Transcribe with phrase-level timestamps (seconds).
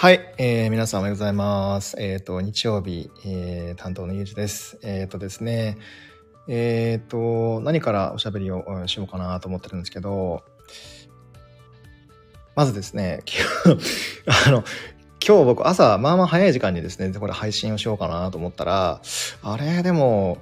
[0.00, 1.94] はい、えー、皆さんおはようございます。
[2.00, 4.78] えっ、ー、と、日曜日、えー、担当のゆうじです。
[4.80, 5.76] えっ、ー、とですね、
[6.48, 10.42] えっ、ー、と、何からおしゃべりをしようかなと思ってるんですけど、
[12.56, 13.20] まずですね、
[13.66, 14.64] 今日 あの、
[15.22, 19.02] 今日僕朝、まあまあ早い時間にですね、これ配信をしようかなと思ったら、
[19.42, 20.38] あれ、でも、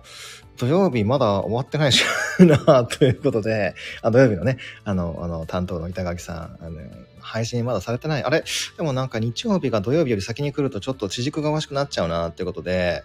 [0.56, 2.04] 土曜日まだ終わってないし
[2.38, 6.80] なということで、あ土曜日のね、あの、あの、担当の板垣さん、あの、
[7.28, 8.24] 配信まだされてない。
[8.24, 8.42] あれ？
[8.77, 13.04] でもなんか日曜日が土曜日より先に来るとちょっと地軸が欲しくなっちゃうなってことで、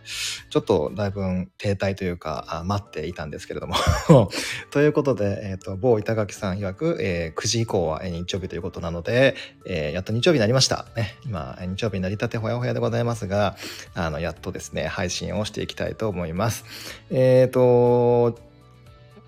[0.50, 1.22] ちょっとだいぶ
[1.58, 3.76] 停滞というか、あ待っていたんですけれども
[4.72, 9.36] ということで、えっ、ー、と、某板垣さん曰く、えー、9時以降は日曜日ということなので、
[9.66, 10.86] えー、やっと日曜日になりました。
[10.96, 13.58] ね、今、日曜日になりたてほやほやでございますが、
[13.94, 16.66] あの、やっとですね、配信をしていきたいと思います。
[17.12, 18.40] えっ、ー、と、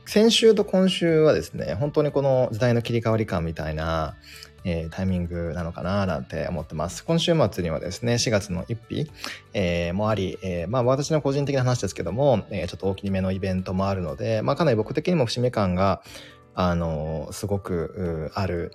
[0.06, 4.16] 先週と今週はですね、本当にこの時代の切り替わり感みたいな、
[4.66, 7.06] えー、タイミングなのかななんて思ってます。
[7.06, 9.12] 今週末にはですね、4月の1日、
[9.54, 16.02] えー、もあり、えー、まあ私の個人的な話ですけども、え、ちょっと大きめのイベントもあるので、まあかなり僕的にも節目感が、
[16.56, 18.72] あのすごくある、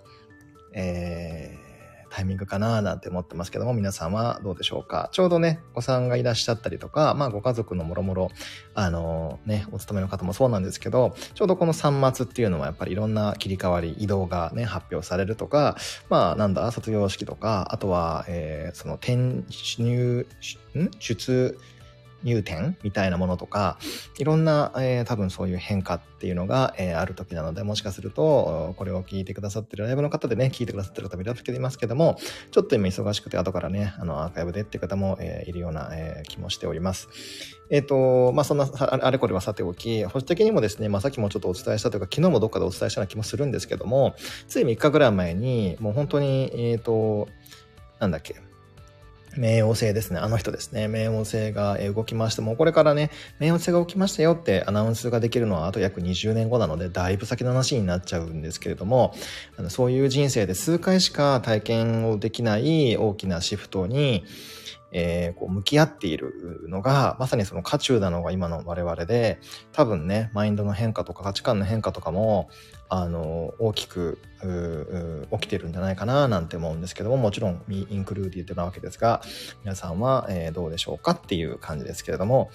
[0.75, 1.70] えー、
[2.11, 5.09] タイミングかななんて思ってますけども、皆さんはどうでしょうか？
[5.13, 8.31] ちょうどね、お子さんがいらっしゃったりとか、まあご家族のもろもろ、
[8.75, 15.77] あのね、お勤めの方もそうなんですけど、ちょうどこの3末っていうのはやっぱりいろんな切り替わり、移動がね、発表されるとか、
[16.09, 19.45] まあなんだ、卒業式とか、あとは、えー、その転
[19.79, 20.27] 入、
[20.77, 20.91] ん？
[20.99, 21.59] 出、
[22.23, 23.79] 入店みたいなものとか、
[24.19, 32.19] いろんな、えー、多分そういう変化っていうのが、えー、ある時なので、もしかすると、これを聞いてくださってるライブの方でね、聞いてくださってる方もいらっしゃいますけども、
[32.51, 37.09] ちょっと今忙しくて後からね、あの、アーカイブでっていう方も、えー、いるような、え、気もしております。
[37.71, 44.15] えっ、と、まあ、そんな、あれこれはさておき、保守的にもですね、まあ、さっきもちょっとお伝えしたというか、昨日もどっかでお伝えしたような気もするんですけども、
[44.49, 47.29] つい3日ぐらい前に、もう本当に、えっ、と、
[48.01, 48.37] なんだっけ、
[49.37, 50.19] 冥王星ですね。
[50.19, 50.87] あの人ですね。
[50.87, 59.15] 冥王星が動きまして、もうこれからね、冥王星が起きましたよってアナウンスができるのはあと約20年後なので、だいぶ先の話になっちゃうんですけれども、
[59.57, 64.25] あのそういう人生で数回しか体験をできない大きなシフトに、
[64.93, 69.39] えー、こう向き合っているのが、まさにその渦中なのが今の我々で、
[69.73, 72.49] 多分ね、マインドの変化とか価値観の変化とかも、
[72.89, 74.19] あの、大きく、
[75.33, 79.23] 起きてるんじゃないかななんて思うんですけども、もちろん、ミインクルーディーなわけですが、
[79.63, 82.51] 皆さんは、えー、どうでしょうかっていう感じですけれども、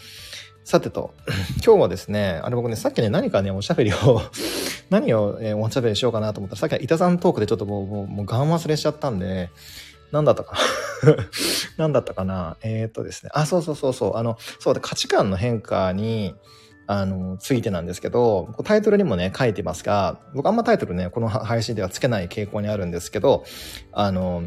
[0.66, 1.14] さてと、
[1.64, 4.20] 今日はですね、あれ僕ね、さっきね、何かね、おしゃべりを
[4.90, 9.52] 何を、えー、おしゃべりしようかなと思ったら、さっきは板さんトークでちょっともう、もう、もうガン忘れしちゃったんで、
[10.12, 10.58] 何だったか。
[11.78, 12.58] 何だったかな？
[12.64, 13.32] えー、っとですね。
[13.34, 14.18] あ、そうそうそうそう。
[14.18, 16.36] あの、そうで、価値観の変化に、
[16.88, 23.44] あの、ついてなんですけど、タイトルにもね、書いてますが、僕あんまタイトルね、この配信ではつけない傾向にあるんですけど、
[23.92, 24.44] あの、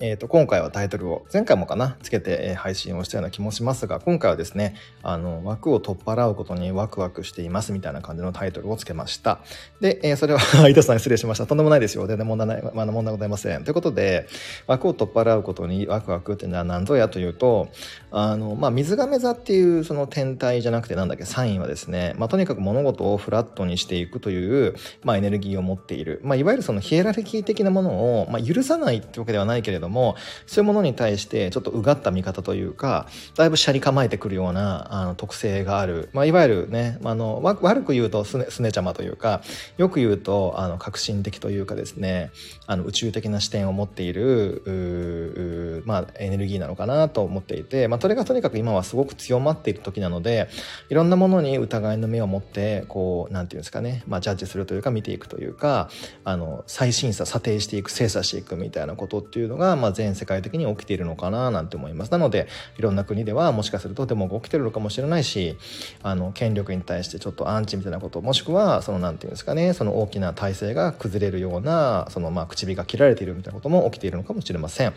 [0.00, 4.74] えっ、ー、と、今回はタイトルを、前回もかな、つけて、え配信をしたような気もしますが、今回はですね、
[5.04, 9.38] あの、枠を取っ払うことにワクワクしていますみたいな感じのタイトルをつけました。
[9.80, 11.46] で、えー、それは、 井田さん失礼しました。
[11.46, 12.08] とんでもないですよ。
[12.08, 13.62] 全然問題ない、まあ、問題ございません。
[13.62, 14.26] ということで、
[14.66, 17.68] 枠を取っ払うことにワクワクっていうのは何ぞやというと、
[18.10, 24.74] あの、まあ、水亀座っていうその天体じゃなくてなんだっけ、サインはですね、まあ、とにかく物事をフラットにしていくという、
[25.04, 26.20] まあ、エネルギーを持っている。
[26.24, 33.06] まあ、いわゆるそのヒエラルキー的なものを、まあ、許さないってわけではないけれども、そういうものに対してちょっとうがった見方というか、
[33.36, 36.08] だいぶシャリ構えてくるようなあの特性がある。
[36.12, 39.42] まあ、いわゆるね、あの、悪く言うとすね、すねちゃまというか、
[39.76, 42.30] よく言うと、あの、革新的というかですね、
[42.66, 50.48] あの、宇宙的な視点を持っている、まあ、エネルギーなのかなと思っていて、まあ、それがとにかく今はすごく強まっている時なので、
[50.88, 55.88] いろんなものに疑いの目を持って、こう、なんていうんですかね、まあ、ジャッジするというか、見ていくというか、
[56.24, 62.12] あの、再審査、査定していく、精査していくみたいなことっていうのが、まあ、全世界的に起きているのかななんて思います。
[62.12, 62.48] なので、
[62.78, 65.56] いろんな国ではもしかするとデモが起きてるのかもしれないし、
[66.02, 74.92] あの、権力に対してちょっとアンチみたいなこと、もしくは、その、なんていうんですかね、その大きな体制が崩れるような、その、まあ、口火が切られているみたいなことも起きているのかもしれません。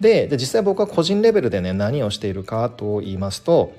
[0.00, 3.72] で、で実際僕は個人レベルでね、何をしているかと言いますと、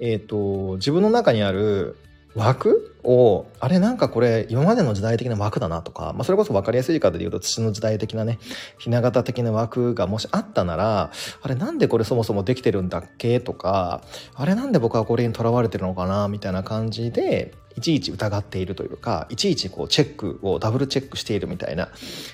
[0.00, 1.96] えっ、ー、と、自分の中にある
[2.34, 8.38] 枠を、あれなんかこれ今までの時代的な枠だなとか、まあそれこそ分かりやすい方で言うと土の時代的なね、
[8.78, 11.10] ひな形的な枠がもしあったなら、
[11.42, 14.02] あれなんでこれそもそもできてるんだっけとか、
[14.34, 21.88] あれなんで僕はこれにとらわれてるのかなみたいな感じで、いちいち疑っているというか、いちいちこうチェックをダブルチェックしているみたいな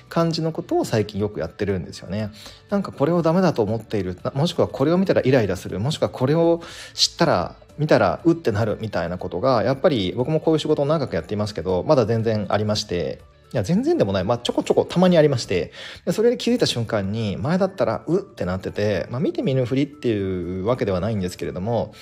[0.09, 2.31] 感じのことを最近よくやってるんですよね。
[2.69, 6.61] なんかこれをダメだと思っている、もしくはこれを見たらイライラする、もしくはこれを
[6.93, 13.19] 知ったら見たらうってなるみたいなことがやっぱり僕もこういう仕事を長くやっていますけどまだ全然ありまして
[13.53, 14.23] いや、全然でもない。
[14.25, 15.71] まあ、ちょこちょこたまにありまして、
[16.05, 21.93] でそれで気づいた瞬間に、前だったら、うってなってて、まあ、見て見ぬふりっていうわけではないんですけれども、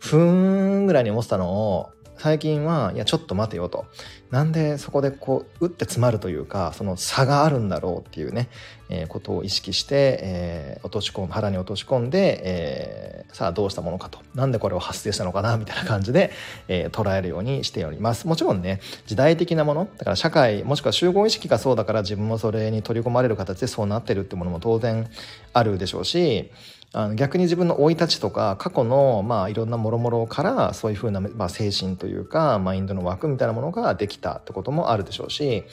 [0.00, 1.90] ふーんぐらいに思ってたのを、
[2.22, 3.84] 最近は、いや、ちょっと待てよと。
[4.30, 8.48] なんでそこでこう、打って詰まるというか、その差があるんだろうっていうね、
[8.88, 14.20] えー、ことを意識して、えー、落とし込む、腹に落とし込んで、えー、さあどうしたものかと。
[14.36, 16.30] なんでこれを発生したのかなみたいな感じで、
[16.68, 18.28] え、捉えるようにしております。
[18.28, 25.10] もちろんね、時代的なもの、だから社会、もしくは集合意識がそうだから自分もそれに取り込まれる形でそうなってるってものも当然
[25.52, 26.52] あるでしょうし、
[26.94, 35.64] あの逆に自分の生い立ちとか過去のまあいろんなもろもろからそういうふうな、まあ、精神というかマインドの枠みたいなものができたってこともあるでしょうし、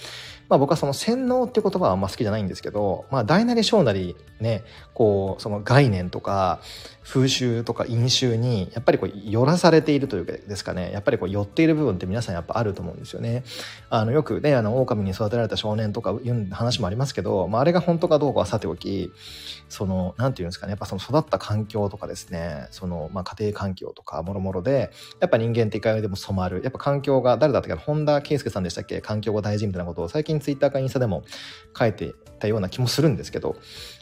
[0.49, 4.63] まあ、僕はその洗脳って言葉はあんま好きじゃないんですけど、まあ、大なり小なりね
[4.93, 6.59] こうその概念とか
[7.03, 10.91] 風習とか飲酒にやっぱりこう寄らされているというかですかね。
[10.91, 13.43] やっぱりこう寄っている部分って皆さんやっぱあると思うんですよね。
[13.89, 19.11] あのよくねあの狼に育てられた少年とかいう話もありますけど、まあ、あれが本当かどうかはさておき
[19.69, 20.71] その何て言うんですかね。
[20.71, 22.67] やっぱその育った環境とかですね。
[22.71, 26.61] その、まあ、家庭環境とかもろもろでやっぱ人間って一回でも染まる。
[26.63, 29.01] やっぱ環境が誰だったか本田圭佑さんでしたっけ？
[29.01, 31.23] 環境が大事みたいなことを最近ツイッターかインスタでも
[31.77, 33.57] 書いてたような気もするんですけど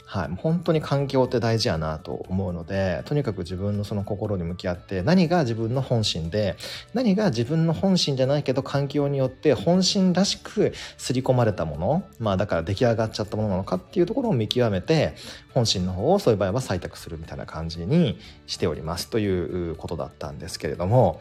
[0.09, 6.55] はい、本当に環境って大事やなと思うのでとにかく自分のその心に向き合って何が自分の本心で
[6.93, 15.13] 何が自分の本心じゃないけど環境によって本心らしく刷り込まれたものまあだから出来上がっちゃったものなのかっていうところを見極めて
[15.53, 19.27] 本心の方をそういう場合は採択するみたいな感じにしておりますとい
[19.71, 21.19] うことだったんですけれども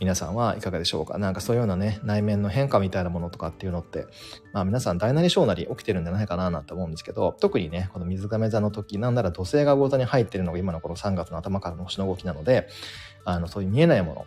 [0.00, 1.18] 皆さんはいかがでしょうか？
[1.18, 4.06] なんかそういうようなね、内面の変化みたいなものとかっていうのって、
[4.54, 12.66] まあ皆さん大なり小なり起きてるんじゃないかななんて思うんですけど、特にね、この水亀座の時、なんなら土星が魚座に入ってるのが今のこの3月の頭からの星の動きなので、
[13.26, 14.26] あの、そういう見えないもの、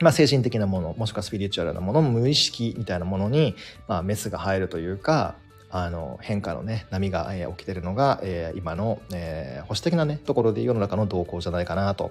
[0.00, 3.54] まあ精神的なもの、もしくはスピリチュアルなもの、無意識みたいなものに、
[3.86, 5.34] まあメスが入るというか、
[5.70, 12.10] あの変化のね波が、えー、起きてるのが、えー、今の、えー、保守的なねところで世の中の動向じゃないかなと、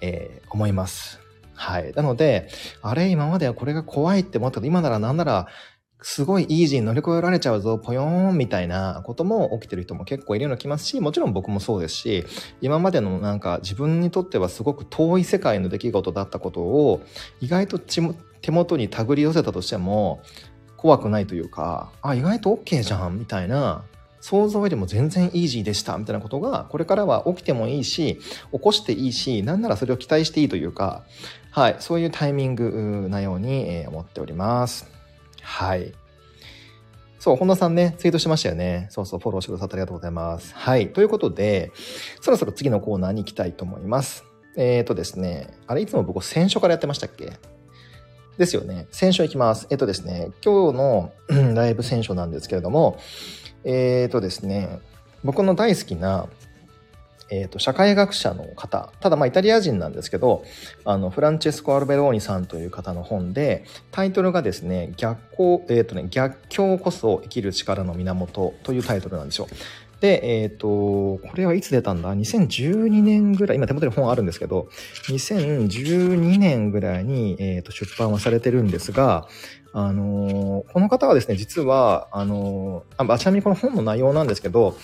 [0.00, 1.20] えー、思います。
[1.58, 1.92] はい。
[1.94, 2.48] なので、
[2.82, 5.48] あれ、今まではこれが怖いって思ったけど、今ならなんなら、
[6.00, 12.24] すごいイージーに乗り越えられちゃうぞ、ぽよーんみたいなことも起きてる人も結構いるような気ますし、もちろん僕もそうですし、
[12.60, 17.02] 今までのなんか自分にとってはすごく遠い世界の出来事だったことを、
[17.40, 18.00] 意外と手
[18.52, 20.22] 元に手繰り寄せたとしても、
[20.76, 23.82] 怖くないというか、あ、意外と OK じゃん、みたいな
[24.20, 28.18] 想像よりも全然イージーでしたみたいなことがこれからは起きてもいいし
[28.52, 31.04] 起こしていいしなんならそれを期待していいというか
[31.58, 34.88] はいそういうタイミングなように思っております
[35.42, 35.92] はい
[37.18, 38.86] そう、本田さんね、ツイートしましたよね。
[38.90, 40.54] そうそう、フォローしてくださってありがとうございます。
[40.54, 40.92] はい。
[40.92, 41.72] ということで、
[42.20, 44.24] そろそろ次のコーナーに行きたいと思います。
[44.56, 47.32] えっ、ー、とですね、あれ、いつも僕、選書からやってましたっけ？
[48.38, 48.86] ですよね。
[48.92, 49.66] 選書行きます。
[49.68, 51.12] えっ、ー、とですね、今日の
[51.54, 53.00] ライブ選書なんですけれども、
[53.64, 54.78] えっ、ー、とですね、
[55.24, 56.28] 僕の大好きな、
[57.30, 60.44] えーと、社会学者の方ただまあイタリア人なんですけど
[60.84, 69.48] あのフランチェスコ・アルベローニさんという方の本でタイトルがですね逆行、えーとね、逆境こそ生きる力の源というタイトルなんですよ。
[70.00, 74.68] で、えっ、ー、と、これはいつ出たんだ ?2012 年ぐらい、今手元に本あるんですけど、
[75.08, 79.26] 2012年ぐらいに、えー、と出版はされてるんですが、
[79.72, 84.76] あのー、この方はですね、実は、あのー、あちなみにこの本の内容なんですけど、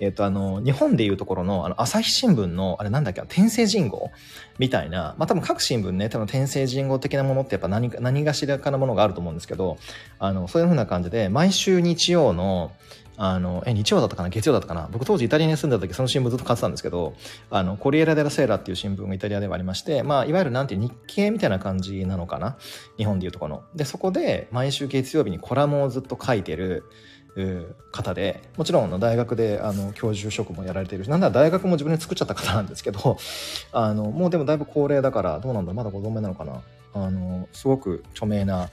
[0.00, 4.10] えっ、と、あの、日本でいうところの、あの、朝日新聞の、あれなんだっけ、天聖人号
[4.58, 9.78] みたいな、まあ、多分各新聞ね、多分天聖人号的なものってやっぱ何か、何がしらかなものがあると思うんですけど、
[10.18, 12.72] あの、そういうふうな感じで、毎週日曜の、
[13.16, 17.14] あの、え、日曜だったかな月曜だったかな僕当時イタリアに住んでた時その新聞ずっと買ってたんですけど、
[17.50, 22.56] あの、コリエラ・デラ・セーラっていう新聞がイタリアではありまして、まあ、いわゆるなんて日経みたいな感じなのかな
[22.96, 23.62] 日本でいうとこの。
[23.74, 26.84] で、そこで毎週月曜日にコラムをずっと書いてる、
[27.90, 33.16] 方でもちろん大学であの教授職もやられているしなんなら大学も自分で作っちゃった方なんですけど
[33.72, 36.62] あのもうでもだいぶ高齢だからどうなんだまだご存命なのかな
[36.94, 38.68] あのすごく著名な、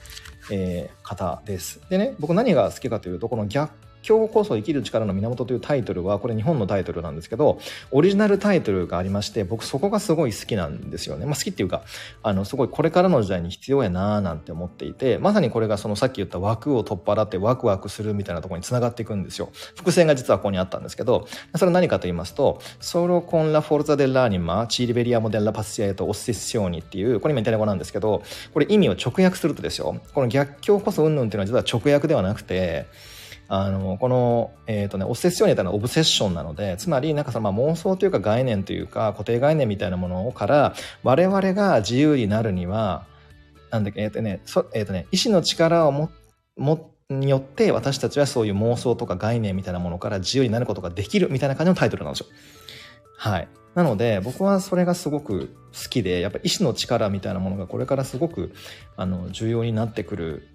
[0.50, 1.80] えー、方です。
[1.88, 3.72] でね僕何が好きかというとこの逆
[4.06, 7.58] 今日こそ生きる力の源というタイトルはこれ日本のタイトルなんですけど
[7.90, 11.82] オリジナルタイトルがありまして僕そこがすごい好きなんですよね、まあ、好きっていうか
[12.22, 19.50] あのすごいこれからの時代に必要やなーなんて思っていてまさにこれがそのさっき言った枠を取っ払ってワクワクするみたいなところにつながっていくんですよ。
[19.76, 32.86] 伏線が実はここにあったんですけどそれは何かと言いますとソロコンラフォルザデラーニマチリベリアモデラパスシアエトオッセッショーニっていうこれ今イタリア語なんですけどこれ意味を直訳するとですよこの逆境こそうんぬんっていうのは実は直訳ではなくて
[33.52, 43.06] あの、この、えっ、ー、とね、オセッションにたのはオブセッションなので、つまり、なんかその、まあ、妄想というか概念というか、固定概念みたいなものから、我々が自由になるには、
[43.72, 44.40] なんだっけ、えっ、ー、とね、
[44.72, 46.10] えっ、ー、とね、意志の力をも、
[46.56, 52.26] も、によって私たちはそういう妄想とか概念みたいなものから自由になることができるみたいな感じのタイトルなんですよ。
[53.16, 53.48] はい。
[53.74, 58.52] なので僕はそれがすごく好きで、やっぱ意志の力みたいなものがこれからすごく
[58.96, 60.48] あの重要になってくる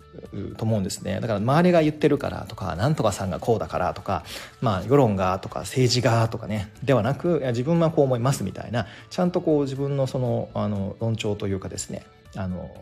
[0.57, 1.19] と思うんですね。
[1.21, 4.23] だから周りが言ってるからとか、なんとかさんがこうだからとか、
[4.61, 12.05] まあ世論がとか政治がとかね、ではなく、いや自分はこう思いますみたいな、ちゃんとこう自分のその、あの、論調というかですね、
[12.35, 12.75] あの、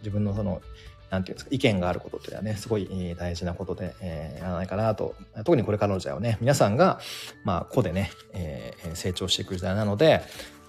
[0.00, 0.62] 自分のその
[1.10, 5.14] なんていうんですか、意見があることっていうのはね、すごい大事なことで、えー、やらないかなと。
[5.44, 7.00] 特にこれからの時代はね、皆さんが、
[7.44, 10.22] まあ、個でね、えー、成長していく時代なので、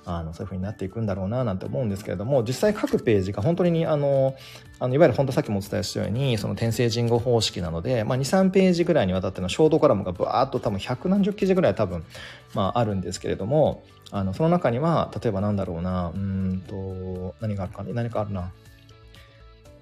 [0.07, 4.35] あの、そういう風になっていくんだろうな、なんて思うんですけれども、実際各ページが本当に、あの、
[4.79, 12.05] あのいわゆる本当さっきもお伝えしたように、その転生人語方式なので、まあ、2、3ページぐらいにわたってのショートカラムがブワーっと多分百何十記事ぐらい多分、
[12.53, 18.53] まあ、あるんですけれども、あの、その中には、例えばなんだろうな、うんと、何があるかね、何かあるな。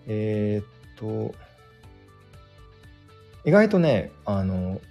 [0.08, 1.36] えー、っと、
[3.46, 4.82] 意外とね、あの、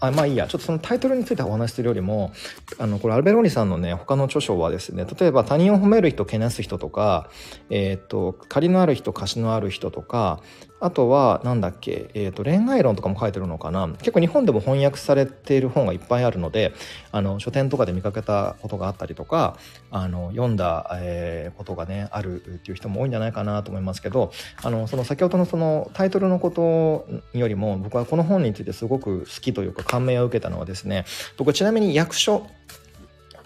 [0.00, 2.32] あまあいいや、ちょっとそのタイトルについてお話しするよりも、
[2.78, 7.28] あの、これアルベローニさんのね、他の著書はですね、例えば他人を褒める人、けなす人とか、
[7.68, 10.40] えっ、と、借りのある人、貸しのある人とか、
[10.80, 13.88] あとは、なんだっけ、え、ー、と、恋愛論とかも書いてるのかな。
[13.98, 16.72] 結構日本でも翻訳されている本がいっぱいあるので、
[17.10, 19.56] あの、書店とかで見かけたことがあったりとか、
[19.90, 24.30] あの、読んだ、え、ことがね、あるっていう人も多いんじゃないかなと思いますけど、
[24.62, 27.06] あの、その先ほどのそのタイトルのこと
[27.36, 31.04] よりも、僕はこの本についてすごく好きというか感銘を受けたのはですね、
[31.36, 32.46] 僕ちなみに役所、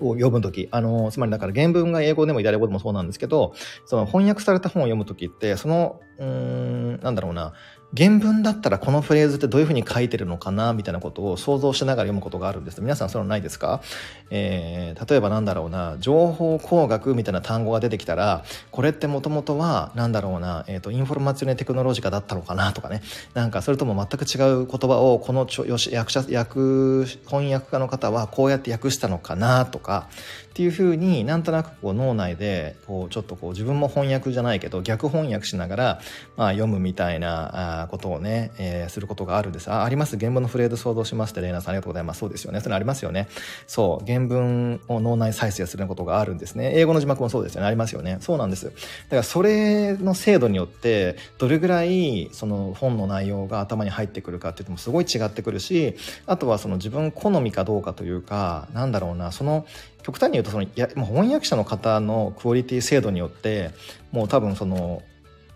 [0.08, 3.54] を読むとき、あの、つまりだから原文が英語でもイタリア語でもそうなんですけど、
[3.84, 7.52] その翻訳された本を読むときって、その、うん、なんだろうな、
[7.94, 12.80] 原文だったらこのフレーズってどういうふうに書いてるのかなみたいなことを想像しながら読むことがあるんです。
[12.80, 13.82] 皆さんそれはないですか、
[14.30, 23.02] えー、例えばなんだろうな情報工学みたいな単語が出てきたらこれってもともとはなんだろうな、えーと、インフォルマツィネテクノロジカだったのかなとかね。
[23.34, 30.08] なんかそれとも全く違う言葉をこのちょよし役者役翻訳家の方はこうやって訳したのかなとか
[30.52, 36.00] っていうふうになんとなくこう脳内でこうちょっとこう自分も翻訳じゃないけど逆翻訳しながら、
[36.36, 39.70] まあ、読むみたいなことをね、えー、することがあるんです。
[39.70, 40.18] あ、あります。
[40.18, 42.20] 原文のフレーズ想像しまして、レイナさんありがとうございます。
[42.20, 42.60] そうですよね。
[42.60, 43.28] それありますよね。
[43.66, 44.06] そう。
[44.06, 46.72] 原文を脳内再生することがあるんですね。
[46.74, 47.66] 英語の字幕もそうですよね。
[47.66, 48.18] ありますよね。
[48.20, 48.66] そうなんです。
[48.66, 55.96] だからそれの精度によって、どれぐらいその本の内容が頭に入ってくるかっていうのもすごい違ってくるし、
[56.26, 59.66] あとはその自分好みかどうかというか、なんだろうな、その
[60.02, 63.70] 極端に言うとそのいやもう翻訳者の方のクオリティ精度によって
[64.10, 65.02] もう多分その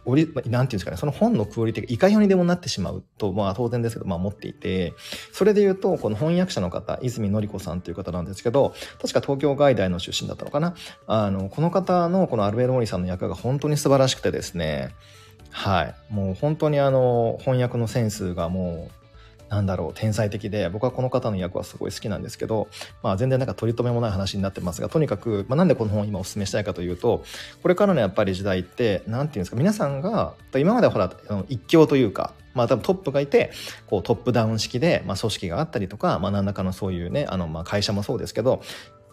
[0.06, 4.94] オリなんていうんですかね、その本のクオリティがいかようにでもなってしまうと、まあ当然ですけど、まあ思っていて、
[5.32, 10.75] それで言うと、この翻訳者の方、泉のり子さんという方なんですけど、確か東京外大の出身だったのかな。
[11.06, 14.94] あの、この方のこのアルベローリさんの役が本当に素晴らしくてですね、
[15.50, 15.94] はい。
[16.10, 19.05] もう本当にあの、翻訳のセンスがもう、
[19.48, 22.68] なんだろう、天才的で、僕はこの方の役はすごい好きなんですけど、
[23.02, 27.24] まあ全然なんか取り留めもない話になってますが、とにかく、まあなんでこの本を今お勧めしたいかというと、
[27.62, 31.12] これからのやっぱり時代って、なんていうんですか、皆さんが、今まではほら、
[31.48, 33.52] 一強というか、まあ多分トップがいて、
[33.86, 38.62] こうトップダウン式で、まあ組織があったりとか、まあ何らかのそういうね、あのまあ会社もそうですけど、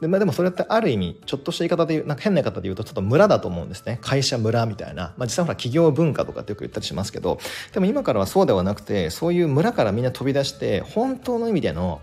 [0.03, 4.00] で,、まあ、でもそれってある意味ちょっとした言い方で言うなんか変な言い方で言うとちょっと村だと思うんですね。
[4.01, 7.39] 会社村みたいな、まあ、実際ほら企業文化とかってよく言ったりしますけど。
[7.72, 12.01] でも今からはそうではなくてそういう村からみんな飛び出して本当の意味での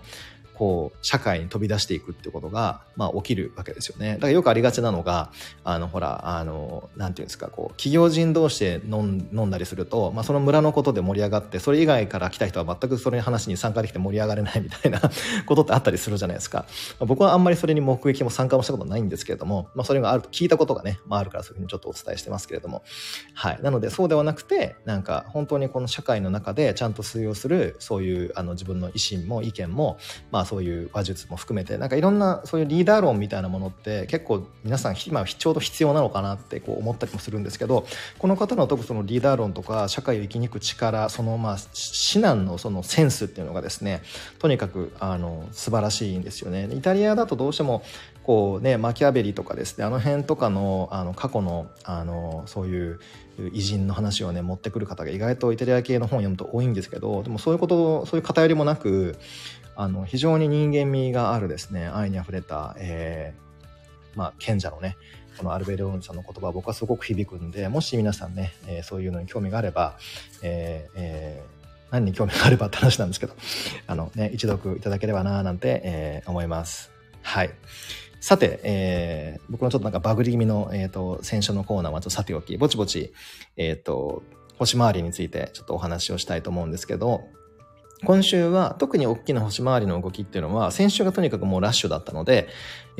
[0.61, 4.17] こう、社会に飛び出していくってことが、まあ、起きるわけですよね。
[4.17, 5.33] だからよくありがちなのが、
[5.64, 15.00] あの、ほら、あの、なんていうんですか、こう、企業人同士で飲ん飲んだりすると、まあ、その村のことで盛り上がって、それ以外から来た人は全くそれに話に参加できて盛り上がれないみたいな
[15.47, 16.67] ことってあったりするじゃないですか。
[16.99, 22.83] まあ、僕はあんまりそれに目撃も参加もしたことないんですけれども、まあ、それがあると聞いたことがね、まあ、あるからそういうふうにちょっとお伝えしてますけれども。
[23.33, 23.59] はい。
[23.62, 29.97] なので、そうではなくて、なんか、本当にこの社会の中でちゃんと通用する、そういう、あの、自分の意思も意見も、
[30.31, 37.87] まあ、そういう話術も含めてなんかいろんなそういうリーダー論みたいなものって結構皆さん今ちょうど必要なのかなってこう思ったりもするんですけど
[38.19, 44.02] この方の特そのリーダー論とか社会を生き抜く力そのまあ指南のそのセンスっていうのがですね
[44.40, 46.69] とにかくあの素晴らしいんですよね。
[46.73, 47.85] イタリアだとどうしても
[48.25, 52.99] こうねマキャベリとかですねあの辺とかのあの過去のあのそういう
[53.52, 59.16] 偉人の話をね持ってくる方が意外とイタリア系の本を読むと多いんですけどでもそういうことそういう偏りもなく
[59.76, 64.96] あの、非常に人間味があるですね、愛に溢れた、えー、まあ、賢者のね、
[65.38, 69.96] このアルベルオーニさんの言葉は僕はすごく響くんで、もし皆さんね、えー、そういうのに興味があれば、
[70.42, 73.34] えーえー、何に興味があればって話なんですけど、
[73.86, 76.90] あのね、一読いただければななんて、えー、思います。
[77.22, 77.50] はい。
[78.20, 83.14] さて、えー、僕のちょっとなんかバグり気味の、えっ、ー、と、選書のコーナーはちょっとさておき、ぼちぼち、
[83.56, 84.22] えっ、ー、と、
[84.58, 87.22] 星回りについてちょっとお話をしたいと思うんですけど、
[88.04, 92.49] 今週は特に大きな星回りの動きっていうのは、先週がとにかくもうラッシュだったので、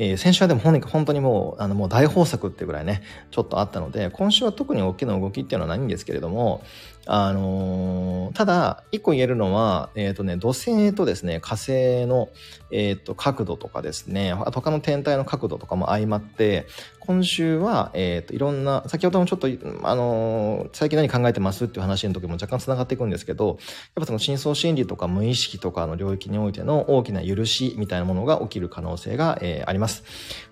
[0.03, 6.63] えー、先週はでも本当にもう、あのもう大豊作ってぐらいね、ちょっとあったので、今週は特に大きな動きっていうのはないんですけれども、
[7.05, 12.29] あのー、ただ、一個言えるのは、えっ、ー、とね、土星とですね、火星の、
[12.71, 16.67] えっ、と、角度とかですね、他の天体の角度とかも相まって、
[16.99, 19.47] 今週は、えっ、と、いろんな、先ほどもちょっと、
[19.83, 23.57] あの最近何考えてますっていう話の時も若干繋がっていくんですけど、やっ
[23.95, 29.90] ぱその深層心理とか無意識とかの領域においての大きな許しみたいなものが起きる可能性が、えあります。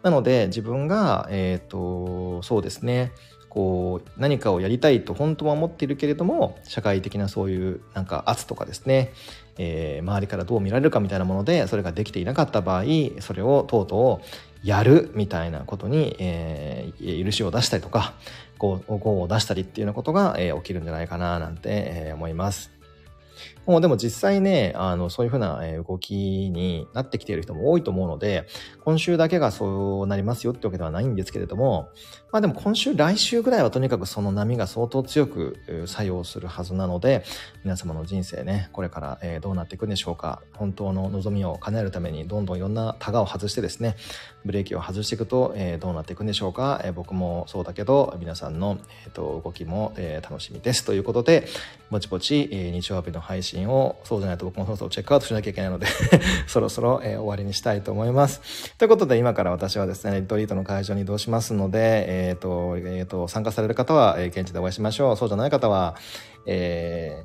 [0.03, 3.11] なので、自分が、えっ、と、そうですね、
[3.49, 9.11] こう何かをやりたいと本当は思っているけれども社会的なそういうなんか圧とかですね、
[9.57, 12.83] えー、周りからどう見られるかみたいなものでそれができていなかった場合
[13.19, 18.13] それをとうとうやるみたいなことに、えー、許しを出したりとか
[18.57, 21.69] こうを出したりっていうようなことが、えー、起きるんじゃないかななんて、
[22.09, 22.78] え、思います。
[23.65, 28.47] もうでも実際ね、あの、そういうふうな動きになってきている人も多いと思うので、
[28.83, 31.89] 今週だけがそうなりますよってわけではないんですけれども、
[32.31, 37.23] まあでも今週、来週ぐらいはとにかくその波が相当強く作用するはずなので、
[37.63, 40.41] 皆様の人生ね、これからどうなっていくんでしょうか。
[40.53, 43.95] 本当の望みを叶えるために、どんどんいろんなタガを外してですね、
[44.45, 46.83] ブレーキを外していくと、どうなっていくんでしょうか。
[46.95, 48.77] 僕もそうだけど、皆さんの、
[49.15, 50.85] 動きも、楽しみです。
[50.85, 51.47] ということで、
[51.89, 55.85] ぼちぼち、日曜日の配信を、そうじゃないと僕もそろそろチェックアウトしなきゃいけないので
[56.47, 58.73] そろそろえ、終わりにしたいと思います。
[58.79, 65.15] ということで、今から私はですね、リトリートの会場に移動しますので、えっ、ー、と、えっ、ー、と、参加される方は、え、現地でお会いしましょう。
[65.15, 65.95] そうじゃない方は、
[66.47, 67.23] え、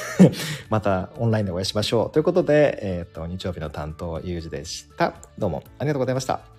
[0.70, 2.10] またオンラインでお会いしましょう。
[2.10, 5.12] ということで、えっ、と、日曜日の担当、ゆうじでした。
[5.36, 6.55] どうもありがとうございました。